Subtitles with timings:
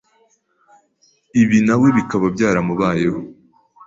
[1.41, 3.19] ibi nawe bikaba byaramubayeho